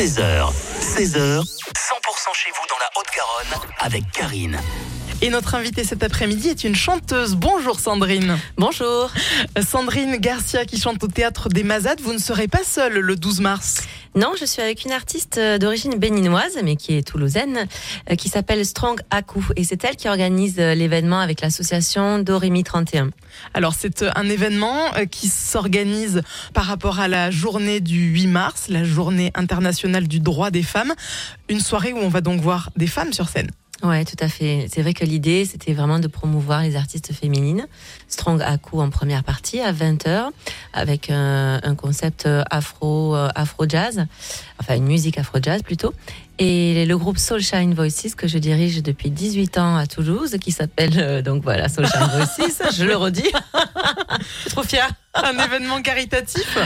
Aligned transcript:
13h, 0.00 0.50
16h, 0.80 1.42
100% 1.42 1.44
chez 2.32 2.50
vous 2.52 2.66
dans 2.70 2.78
la 2.78 2.88
Haute-Garonne 2.96 3.68
avec 3.80 4.10
Karine. 4.12 4.58
Et 5.20 5.28
notre 5.28 5.54
invitée 5.54 5.84
cet 5.84 6.02
après-midi 6.02 6.48
est 6.48 6.64
une 6.64 6.74
chanteuse. 6.74 7.34
Bonjour 7.34 7.78
Sandrine. 7.78 8.38
Bonjour. 8.56 9.10
Sandrine 9.62 10.16
Garcia 10.16 10.64
qui 10.64 10.80
chante 10.80 11.04
au 11.04 11.08
théâtre 11.08 11.50
des 11.50 11.64
Mazades. 11.64 12.00
Vous 12.00 12.14
ne 12.14 12.18
serez 12.18 12.48
pas 12.48 12.64
seule 12.64 12.94
le 12.94 13.14
12 13.14 13.40
mars. 13.40 13.82
Non, 14.16 14.32
je 14.38 14.44
suis 14.44 14.60
avec 14.60 14.84
une 14.84 14.90
artiste 14.90 15.38
euh, 15.38 15.56
d'origine 15.58 15.94
béninoise, 15.94 16.58
mais 16.64 16.74
qui 16.74 16.96
est 16.96 17.06
toulousaine, 17.06 17.68
euh, 18.10 18.16
qui 18.16 18.28
s'appelle 18.28 18.66
Strong 18.66 19.00
Aku. 19.10 19.40
Et 19.54 19.62
c'est 19.62 19.84
elle 19.84 19.94
qui 19.94 20.08
organise 20.08 20.58
euh, 20.58 20.74
l'événement 20.74 21.20
avec 21.20 21.40
l'association 21.40 22.18
Dorimi 22.18 22.64
31. 22.64 23.10
Alors 23.54 23.74
c'est 23.74 24.02
un 24.02 24.28
événement 24.28 24.90
qui 25.10 25.28
s'organise 25.28 26.22
par 26.52 26.64
rapport 26.64 26.98
à 26.98 27.06
la 27.06 27.30
journée 27.30 27.78
du 27.78 28.08
8 28.08 28.26
mars, 28.26 28.66
la 28.68 28.82
journée 28.82 29.30
internationale 29.36 30.08
du 30.08 30.18
droit 30.18 30.50
des 30.50 30.64
femmes. 30.64 30.92
Une 31.48 31.60
soirée 31.60 31.92
où 31.92 31.98
on 31.98 32.08
va 32.08 32.20
donc 32.20 32.40
voir 32.40 32.70
des 32.76 32.88
femmes 32.88 33.12
sur 33.12 33.28
scène. 33.28 33.50
Ouais, 33.82 34.04
tout 34.04 34.16
à 34.20 34.28
fait. 34.28 34.68
C'est 34.72 34.82
vrai 34.82 34.92
que 34.92 35.04
l'idée, 35.04 35.44
c'était 35.46 35.72
vraiment 35.72 35.98
de 35.98 36.06
promouvoir 36.06 36.62
les 36.62 36.76
artistes 36.76 37.12
féminines. 37.12 37.66
Strong 38.08 38.42
Aku 38.42 38.80
en 38.80 38.90
première 38.90 39.24
partie 39.24 39.60
à 39.60 39.72
20h 39.72 40.28
avec 40.72 41.10
un, 41.10 41.60
un 41.62 41.74
concept 41.74 42.28
afro 42.50 43.14
afro 43.14 43.68
jazz, 43.68 44.04
enfin 44.60 44.76
une 44.76 44.84
musique 44.84 45.16
afro 45.18 45.38
jazz 45.42 45.62
plutôt. 45.62 45.94
Et 46.42 46.86
le 46.86 46.96
groupe 46.96 47.18
Soulshine 47.18 47.74
Voices 47.74 48.14
que 48.16 48.26
je 48.26 48.38
dirige 48.38 48.82
depuis 48.82 49.10
18 49.10 49.58
ans 49.58 49.76
à 49.76 49.86
Toulouse, 49.86 50.36
qui 50.40 50.52
s'appelle 50.52 50.94
euh, 50.96 51.20
donc 51.20 51.42
voilà 51.42 51.68
Soulshine 51.68 52.00
Voices, 52.14 52.62
je 52.74 52.84
le 52.84 52.96
redis. 52.96 53.30
je 54.20 54.40
suis 54.40 54.50
trop 54.50 54.62
fière. 54.62 54.88
Un 55.12 55.38
événement 55.38 55.82
caritatif 55.82 56.56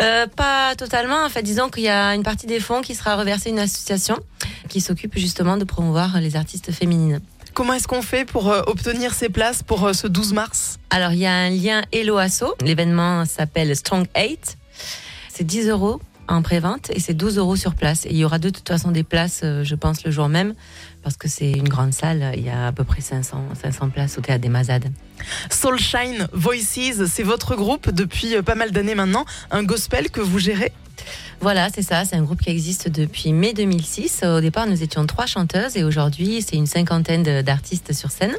euh, 0.00 0.28
Pas 0.28 0.76
totalement. 0.76 1.24
En 1.24 1.28
fait, 1.28 1.42
disons 1.42 1.70
qu'il 1.70 1.82
y 1.82 1.88
a 1.88 2.14
une 2.14 2.22
partie 2.22 2.46
des 2.46 2.60
fonds 2.60 2.82
qui 2.82 2.94
sera 2.94 3.16
reversée 3.16 3.48
à 3.48 3.52
une 3.52 3.58
association 3.58 4.16
qui 4.66 4.80
s'occupe 4.80 5.16
justement 5.18 5.56
de 5.56 5.64
promouvoir 5.64 6.20
les 6.20 6.36
artistes 6.36 6.72
féminines. 6.72 7.20
Comment 7.56 7.72
est-ce 7.72 7.88
qu'on 7.88 8.02
fait 8.02 8.26
pour 8.26 8.50
euh, 8.50 8.60
obtenir 8.66 9.14
ces 9.14 9.30
places 9.30 9.62
pour 9.62 9.86
euh, 9.86 9.94
ce 9.94 10.06
12 10.06 10.34
mars? 10.34 10.78
Alors, 10.90 11.12
il 11.12 11.20
y 11.20 11.26
a 11.26 11.32
un 11.32 11.48
lien 11.48 11.82
Hello 11.90 12.18
Asso. 12.18 12.54
L'événement 12.60 13.24
s'appelle 13.24 13.74
Strong 13.74 14.06
8. 14.14 14.58
C'est 15.30 15.44
10 15.44 15.68
euros 15.68 15.98
en 16.28 16.42
pré-vente 16.42 16.90
et 16.90 17.00
c'est 17.00 17.14
12 17.14 17.38
euros 17.38 17.56
sur 17.56 17.74
place. 17.74 18.04
Et 18.04 18.10
il 18.10 18.18
y 18.18 18.26
aura 18.26 18.38
de 18.38 18.50
toute 18.50 18.68
façon 18.68 18.90
des 18.90 19.04
places, 19.04 19.40
euh, 19.42 19.64
je 19.64 19.74
pense, 19.74 20.04
le 20.04 20.10
jour 20.10 20.28
même, 20.28 20.54
parce 21.02 21.16
que 21.16 21.28
c'est 21.28 21.50
une 21.50 21.68
grande 21.68 21.94
salle. 21.94 22.34
Il 22.36 22.44
y 22.44 22.50
a 22.50 22.66
à 22.66 22.72
peu 22.72 22.84
près 22.84 23.00
500, 23.00 23.42
500 23.58 23.88
places 23.88 24.18
au 24.18 24.20
théâtre 24.20 24.42
des 24.42 24.50
Mazades. 24.50 24.92
Soulshine 25.50 26.28
Voices, 26.34 27.06
c'est 27.06 27.22
votre 27.22 27.56
groupe 27.56 27.90
depuis 27.90 28.34
pas 28.42 28.54
mal 28.54 28.70
d'années 28.70 28.94
maintenant, 28.94 29.24
un 29.50 29.62
gospel 29.62 30.10
que 30.10 30.20
vous 30.20 30.38
gérez? 30.38 30.72
Voilà, 31.40 31.68
c'est 31.72 31.82
ça. 31.82 32.04
C'est 32.04 32.16
un 32.16 32.22
groupe 32.22 32.40
qui 32.40 32.50
existe 32.50 32.88
depuis 32.88 33.32
mai 33.32 33.52
2006. 33.52 34.24
Au 34.24 34.40
départ, 34.40 34.66
nous 34.66 34.82
étions 34.82 35.06
trois 35.06 35.26
chanteuses 35.26 35.76
et 35.76 35.84
aujourd'hui, 35.84 36.42
c'est 36.42 36.56
une 36.56 36.66
cinquantaine 36.66 37.42
d'artistes 37.42 37.92
sur 37.92 38.10
scène. 38.10 38.36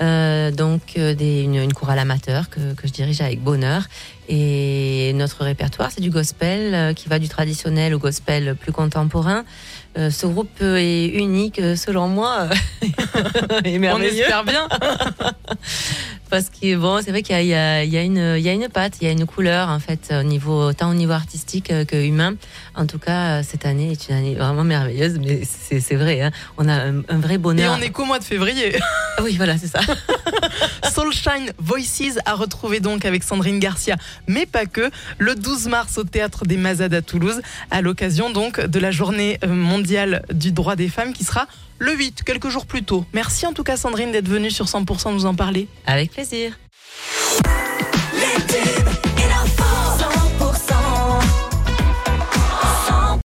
Euh, 0.00 0.50
donc, 0.50 0.80
euh, 0.96 1.14
des, 1.14 1.42
une, 1.42 1.56
une 1.56 1.72
chorale 1.72 1.98
amateur 1.98 2.48
que, 2.48 2.74
que, 2.74 2.86
je 2.86 2.92
dirige 2.92 3.20
avec 3.20 3.42
bonheur. 3.42 3.82
Et 4.28 5.12
notre 5.14 5.44
répertoire, 5.44 5.90
c'est 5.92 6.00
du 6.00 6.10
gospel 6.10 6.74
euh, 6.74 6.92
qui 6.94 7.08
va 7.08 7.18
du 7.18 7.28
traditionnel 7.28 7.94
au 7.94 7.98
gospel 7.98 8.54
plus 8.54 8.72
contemporain. 8.72 9.44
Euh, 9.98 10.10
ce 10.10 10.26
groupe 10.26 10.62
est 10.62 11.06
unique, 11.08 11.60
selon 11.76 12.06
moi, 12.06 12.48
et 13.64 13.78
merveilleux. 13.78 14.12
On 14.12 14.20
espère 14.22 14.44
bien. 14.44 14.68
parce 16.30 16.50
que 16.50 16.76
bon, 16.76 17.00
c'est 17.02 17.10
vrai 17.10 17.22
qu'il 17.22 17.36
y, 17.40 17.48
y, 17.48 17.48
y, 17.48 17.54
a 17.54 18.02
une, 18.02 18.34
il 18.36 18.42
y 18.42 18.48
a 18.48 18.52
une 18.52 18.68
patte, 18.68 18.94
il 19.00 19.06
y 19.06 19.08
a 19.08 19.12
une 19.12 19.26
couleur 19.26 19.68
en 19.68 19.80
fait, 19.80 20.12
au 20.12 20.22
niveau 20.22 20.72
tant 20.72 20.90
au 20.90 20.94
niveau 20.94 21.12
artistique 21.12 21.72
que 21.86 21.96
humain. 21.96 22.34
En 22.74 22.86
tout 22.86 22.98
cas, 22.98 23.42
cette 23.42 23.66
année 23.66 23.92
est 23.92 24.08
une 24.08 24.14
année 24.14 24.34
vraiment 24.34 24.64
merveilleuse, 24.64 25.18
mais 25.18 25.42
c'est 25.44 25.96
vrai, 25.96 26.22
hein, 26.22 26.30
on 26.56 26.68
a 26.68 26.74
un, 26.74 27.02
un, 27.08 27.18
vrai 27.18 27.38
bonheur. 27.38 27.74
Et 27.74 27.78
on 27.78 27.82
est 27.82 27.90
qu'au 27.90 28.04
mois 28.04 28.18
de 28.18 28.24
février. 28.24 28.76
oui, 29.22 29.36
voilà, 29.36 29.58
c'est 29.58 29.66
ça. 29.66 29.80
Soulshine 30.90 31.52
Voices 31.58 32.18
à 32.26 32.34
retrouver 32.34 32.80
donc 32.80 33.04
avec 33.04 33.22
Sandrine 33.22 33.60
Garcia, 33.60 33.96
mais 34.26 34.44
pas 34.44 34.66
que, 34.66 34.90
le 35.18 35.34
12 35.36 35.68
mars 35.68 35.98
au 35.98 36.04
théâtre 36.04 36.44
des 36.44 36.56
Mazades 36.56 36.94
à 36.94 37.00
Toulouse, 37.00 37.40
à 37.70 37.80
l'occasion 37.80 38.30
donc 38.30 38.60
de 38.60 38.78
la 38.80 38.90
journée 38.90 39.38
mondiale 39.46 40.24
du 40.32 40.50
droit 40.50 40.74
des 40.74 40.88
femmes 40.88 41.12
qui 41.12 41.24
sera 41.24 41.46
le 41.78 41.96
8, 41.96 42.24
quelques 42.24 42.48
jours 42.48 42.66
plus 42.66 42.82
tôt. 42.82 43.06
Merci 43.12 43.46
en 43.46 43.52
tout 43.52 43.62
cas 43.62 43.76
Sandrine 43.76 44.12
d'être 44.12 44.28
venue 44.28 44.50
sur 44.50 44.66
100% 44.66 45.14
nous 45.14 45.26
en 45.26 45.34
parler. 45.34 45.68
Avec 45.86 46.10
plaisir. 46.10 46.58